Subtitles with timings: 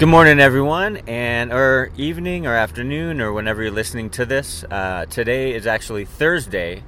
[0.00, 4.64] Good morning, everyone, and or evening or afternoon or whenever you're listening to this.
[4.64, 6.84] Uh, today is actually Thursday,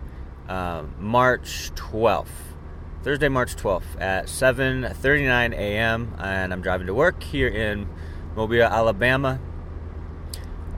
[0.48, 2.54] uh, March 12th.
[3.02, 6.14] Thursday, March 12th at 7:39 a.m.
[6.18, 7.86] and I'm driving to work here in
[8.34, 9.38] Mobile, Alabama,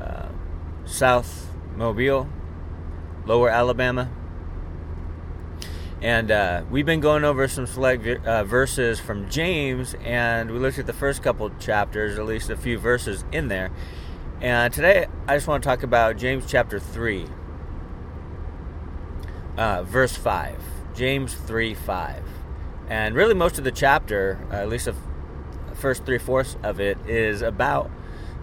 [0.03, 0.27] uh,
[0.87, 2.29] South Mobile,
[3.27, 4.11] Lower Alabama.
[6.05, 10.79] And uh, we've been going over some select uh, verses from James, and we looked
[10.79, 13.71] at the first couple chapters, at least a few verses in there.
[14.43, 17.25] And today I just want to talk about James chapter 3,
[19.57, 20.63] uh, verse 5.
[20.95, 22.23] James 3 5.
[22.91, 24.95] And really, most of the chapter, uh, at least the
[25.73, 27.91] first three fourths of it, is about,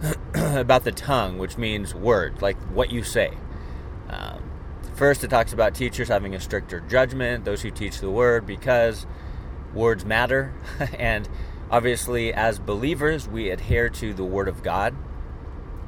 [0.34, 3.30] about the tongue, which means words, like what you say.
[4.08, 4.41] Um,
[4.94, 9.06] First, it talks about teachers having a stricter judgment, those who teach the word, because
[9.74, 10.52] words matter.
[10.98, 11.28] and
[11.70, 14.94] obviously, as believers, we adhere to the word of God.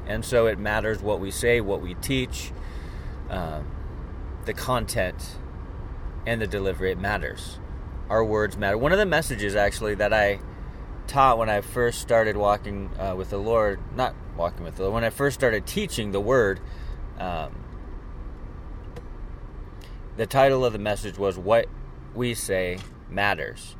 [0.07, 2.51] And so it matters what we say, what we teach,
[3.29, 3.67] um,
[4.45, 5.37] the content,
[6.25, 6.91] and the delivery.
[6.91, 7.59] It matters.
[8.09, 8.77] Our words matter.
[8.77, 10.39] One of the messages, actually, that I
[11.07, 14.95] taught when I first started walking uh, with the Lord, not walking with the Lord,
[14.95, 16.59] when I first started teaching the word,
[17.19, 17.64] um,
[20.17, 21.67] the title of the message was What
[22.13, 23.75] We Say Matters.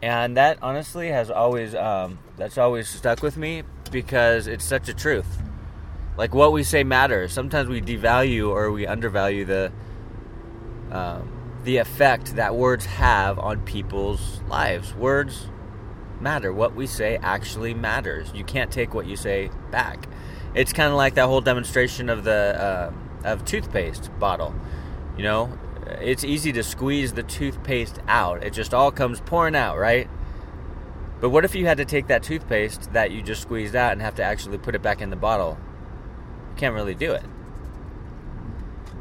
[0.00, 4.94] And that honestly has always, um, that's always stuck with me because it's such a
[4.94, 5.42] truth.
[6.16, 7.32] Like what we say matters.
[7.32, 9.72] Sometimes we devalue or we undervalue the,
[10.90, 14.94] um, the effect that words have on people's lives.
[14.94, 15.48] Words
[16.20, 16.52] matter.
[16.52, 18.30] What we say actually matters.
[18.34, 20.08] You can't take what you say back.
[20.54, 24.54] It's kind of like that whole demonstration of the uh, of toothpaste bottle.
[25.18, 25.58] You know,
[26.00, 28.44] it's easy to squeeze the toothpaste out.
[28.44, 30.08] It just all comes pouring out, right?
[31.20, 34.00] But what if you had to take that toothpaste that you just squeezed out and
[34.00, 35.58] have to actually put it back in the bottle?
[36.50, 37.24] You can't really do it.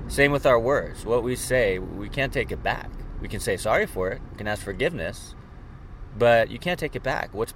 [0.07, 1.05] Same with our words.
[1.05, 2.89] What we say, we can't take it back.
[3.21, 5.35] We can say sorry for it, we can ask forgiveness,
[6.17, 7.33] but you can't take it back.
[7.33, 7.53] What's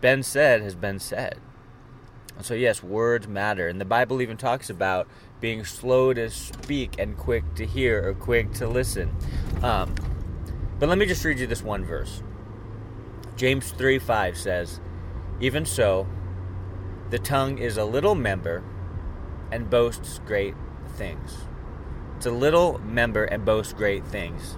[0.00, 1.40] been said has been said.
[2.42, 3.68] So, yes, words matter.
[3.68, 5.08] And the Bible even talks about
[5.40, 9.14] being slow to speak and quick to hear or quick to listen.
[9.62, 9.94] Um,
[10.78, 12.22] but let me just read you this one verse.
[13.36, 14.80] James 3 5 says,
[15.40, 16.06] Even so,
[17.10, 18.62] the tongue is a little member
[19.50, 20.54] and boasts great
[20.96, 21.36] things.
[22.16, 24.56] It's a little member and boasts great things.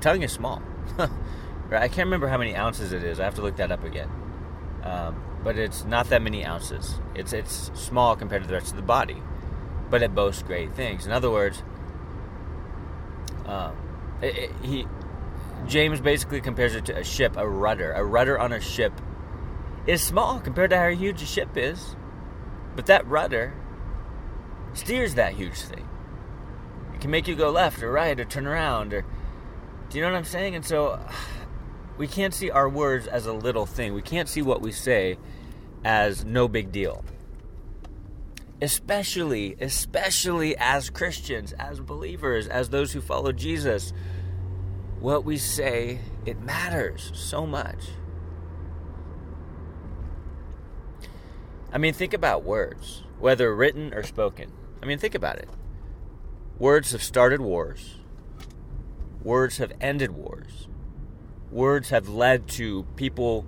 [0.00, 0.62] Tongue is small.
[1.70, 3.20] I can't remember how many ounces it is.
[3.20, 4.10] I have to look that up again.
[4.82, 7.00] Um, but it's not that many ounces.
[7.14, 9.22] It's it's small compared to the rest of the body,
[9.90, 11.06] but it boasts great things.
[11.06, 11.62] In other words,
[13.46, 13.76] um,
[14.22, 14.86] it, it, he
[15.66, 17.92] James basically compares it to a ship, a rudder.
[17.92, 18.92] A rudder on a ship
[19.86, 21.94] is small compared to how huge a ship is,
[22.74, 23.52] but that rudder
[24.72, 25.86] steers that huge thing.
[26.94, 29.04] It can make you go left or right or turn around or
[29.90, 30.54] do you know what I'm saying?
[30.54, 30.98] And so
[31.96, 33.94] we can't see our words as a little thing.
[33.94, 35.16] We can't see what we say
[35.84, 37.04] as no big deal.
[38.60, 43.92] Especially, especially as Christians, as believers, as those who follow Jesus,
[44.98, 47.84] what we say, it matters so much.
[51.72, 54.50] I mean, think about words, whether written or spoken.
[54.82, 55.48] I mean, think about it.
[56.58, 57.96] Words have started wars.
[59.22, 60.68] Words have ended wars
[61.50, 63.46] Words have led to people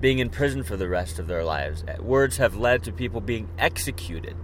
[0.00, 1.84] being in prison for the rest of their lives.
[2.00, 4.36] Words have led to people being executed.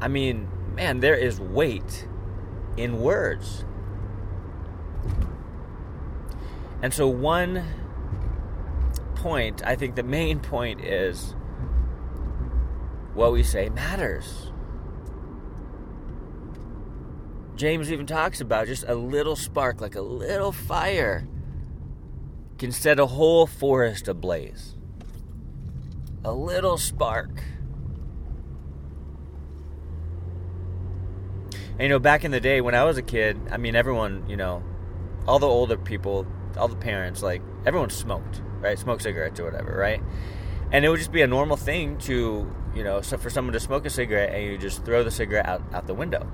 [0.00, 2.06] I mean, man, there is weight
[2.76, 3.64] in words.
[6.82, 7.64] And so, one
[9.14, 11.34] point, I think the main point is
[13.14, 14.50] what we say matters.
[17.56, 21.26] James even talks about just a little spark, like a little fire
[22.58, 24.74] can set a whole forest ablaze.
[26.24, 27.42] A little spark.
[31.72, 34.28] And, you know, back in the day when I was a kid, I mean, everyone,
[34.28, 34.62] you know,
[35.26, 38.78] all the older people, all the parents, like, everyone smoked, right?
[38.78, 40.00] Smoked cigarettes or whatever, right?
[40.70, 43.60] And it would just be a normal thing to, you know, so for someone to
[43.60, 46.30] smoke a cigarette and you just throw the cigarette out, out the window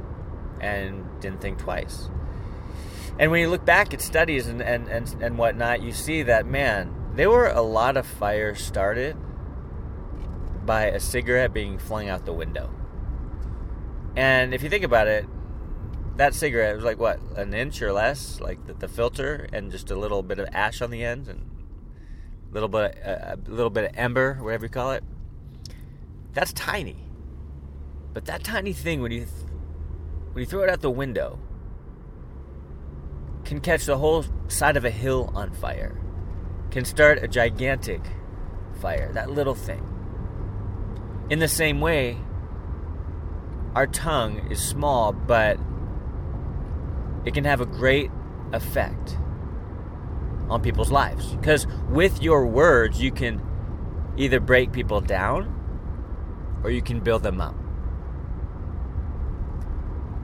[0.60, 2.10] and didn't think twice.
[3.18, 6.46] And when you look back at studies and, and, and, and whatnot, you see that,
[6.46, 9.16] man, there were a lot of fires started
[10.64, 12.70] by a cigarette being flung out the window.
[14.16, 15.26] And if you think about it,
[16.16, 19.90] that cigarette was like what, an inch or less, like the, the filter, and just
[19.90, 21.50] a little bit of ash on the ends, and
[22.52, 25.04] little bit, uh, a little bit of ember, whatever you call it.
[26.32, 26.96] That's tiny.
[28.12, 29.26] But that tiny thing, when you
[30.32, 31.38] when you throw it out the window,
[33.50, 36.00] can catch the whole side of a hill on fire.
[36.70, 38.00] Can start a gigantic
[38.80, 39.10] fire.
[39.12, 39.84] That little thing.
[41.30, 42.16] In the same way,
[43.74, 45.58] our tongue is small, but
[47.24, 48.12] it can have a great
[48.52, 49.18] effect
[50.48, 51.34] on people's lives.
[51.34, 53.42] Because with your words, you can
[54.16, 57.56] either break people down or you can build them up.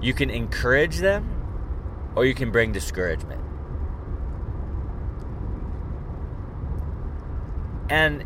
[0.00, 1.35] You can encourage them
[2.16, 3.42] or you can bring discouragement.
[7.88, 8.24] And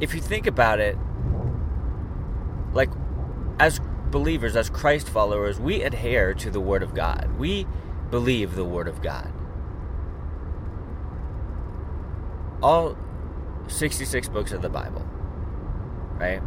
[0.00, 0.96] if you think about it,
[2.72, 2.90] like
[3.60, 3.80] as
[4.10, 7.30] believers, as Christ followers, we adhere to the Word of God.
[7.38, 7.66] We
[8.10, 9.30] believe the Word of God.
[12.62, 12.96] All
[13.68, 15.06] 66 books of the Bible,
[16.18, 16.42] right?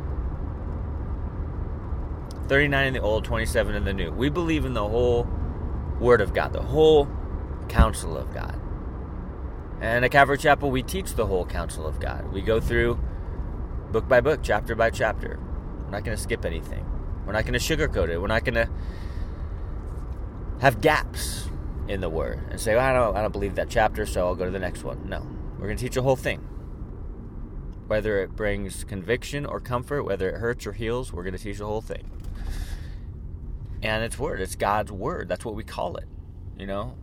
[2.48, 4.12] 39 in the Old, 27 in the New.
[4.12, 5.26] We believe in the whole
[6.02, 7.08] Word of God, the whole
[7.70, 8.60] counsel of God.
[9.80, 12.34] And at Calvary Chapel, we teach the whole counsel of God.
[12.34, 13.00] We go through
[13.92, 15.40] book by book, chapter by chapter.
[15.86, 16.86] We're not going to skip anything.
[17.26, 18.20] We're not going to sugarcoat it.
[18.20, 18.70] We're not going to
[20.60, 21.50] have gaps
[21.88, 24.36] in the Word and say, well, I don't, I don't believe that chapter, so I'll
[24.36, 25.08] go to the next one.
[25.08, 25.26] No,
[25.60, 26.40] we're going to teach a whole thing.
[27.88, 31.60] Whether it brings conviction or comfort, whether it hurts or heals, we're going to teach
[31.60, 32.10] the whole thing.
[33.82, 34.42] And it's Word.
[34.42, 35.28] It's God's Word.
[35.28, 36.08] That's what we call it.
[36.58, 36.96] You know?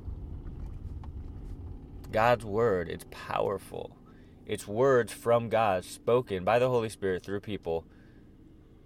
[2.12, 2.88] God's Word.
[2.88, 3.96] It's powerful.
[4.46, 7.84] It's words from God spoken by the Holy Spirit through people.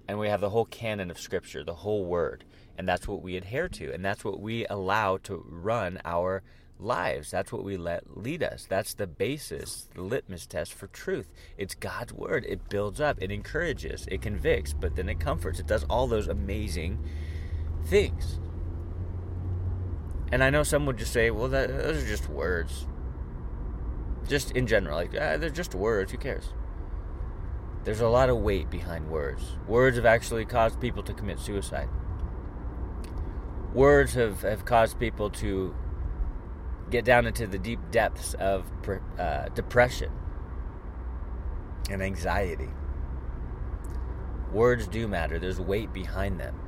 [0.09, 2.45] And we have the whole canon of Scripture, the whole Word.
[2.77, 3.93] And that's what we adhere to.
[3.93, 6.43] And that's what we allow to run our
[6.79, 7.31] lives.
[7.31, 8.67] That's what we let lead us.
[8.69, 11.29] That's the basis, the litmus test for truth.
[11.57, 12.45] It's God's Word.
[12.49, 15.61] It builds up, it encourages, it convicts, but then it comforts.
[15.61, 16.99] It does all those amazing
[17.85, 18.39] things.
[20.31, 22.87] And I know some would just say, well, that, those are just words.
[24.27, 26.13] Just in general, like, ah, they're just words.
[26.13, 26.55] Who cares?
[27.85, 29.59] There's a lot of weight behind words.
[29.67, 31.89] Words have actually caused people to commit suicide.
[33.75, 35.75] Words have, have caused people to
[36.91, 38.65] get down into the deep depths of
[39.19, 40.13] uh, depression
[41.91, 42.69] and anxiety.
[44.53, 46.61] Words do matter, there's weight behind them.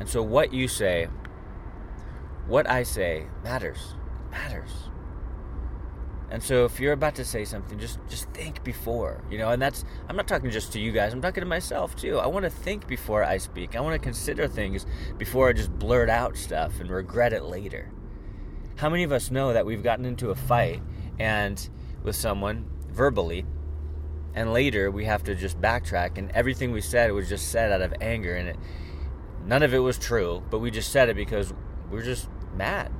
[0.00, 1.08] And so, what you say,
[2.46, 3.94] what I say, matters.
[4.30, 4.70] Matters.
[6.30, 9.50] And so, if you're about to say something, just just think before, you know.
[9.50, 11.12] And that's I'm not talking just to you guys.
[11.12, 12.18] I'm talking to myself too.
[12.18, 13.76] I want to think before I speak.
[13.76, 14.86] I want to consider things
[15.18, 17.92] before I just blurt out stuff and regret it later.
[18.76, 20.80] How many of us know that we've gotten into a fight
[21.18, 21.68] and
[22.02, 23.44] with someone verbally,
[24.34, 27.82] and later we have to just backtrack, and everything we said was just said out
[27.82, 28.56] of anger, and it
[29.44, 31.52] None of it was true, but we just said it because
[31.90, 32.92] we're just mad.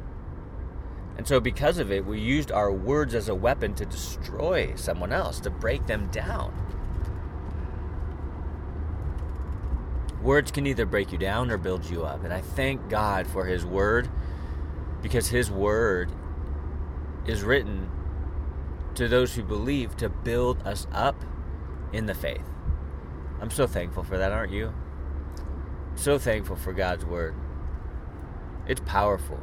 [1.17, 5.13] And so, because of it, we used our words as a weapon to destroy someone
[5.13, 6.55] else, to break them down.
[10.23, 12.25] Words can either break you down or build you up.
[12.25, 14.09] And I thank God for His Word
[15.03, 16.11] because His Word
[17.27, 17.91] is written
[18.95, 21.23] to those who believe to build us up
[21.93, 22.45] in the faith.
[23.41, 24.75] I'm so thankful for that, aren't you?
[26.01, 27.35] So thankful for God's Word.
[28.67, 29.39] It's powerful,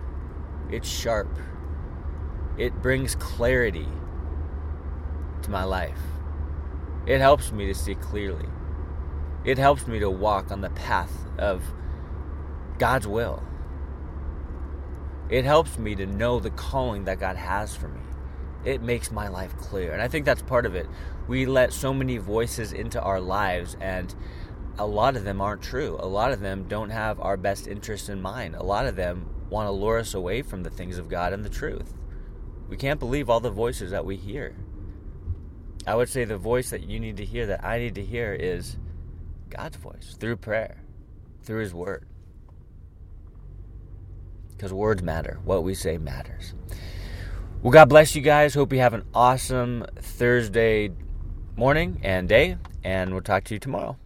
[0.72, 1.30] it's sharp,
[2.58, 3.88] it brings clarity
[5.44, 6.00] to my life.
[7.06, 8.48] It helps me to see clearly.
[9.46, 11.62] It helps me to walk on the path of
[12.80, 13.44] God's will.
[15.30, 18.02] It helps me to know the calling that God has for me.
[18.66, 19.94] It makes my life clear.
[19.94, 20.88] And I think that's part of it.
[21.28, 24.16] We let so many voices into our lives, and
[24.78, 25.98] a lot of them aren't true.
[26.00, 28.56] A lot of them don't have our best interests in mind.
[28.56, 31.44] A lot of them want to lure us away from the things of God and
[31.44, 31.94] the truth.
[32.70, 34.56] We can't believe all the voices that we hear.
[35.86, 38.34] I would say the voice that you need to hear, that I need to hear,
[38.34, 38.78] is
[39.50, 40.84] God's voice through prayer,
[41.44, 42.06] through His Word.
[44.52, 45.40] Because words matter.
[45.46, 46.54] What we say matters.
[47.62, 48.54] Well, God bless you guys.
[48.54, 50.92] Hope you have an awesome Thursday
[51.56, 53.98] morning and day, and we'll talk to you tomorrow.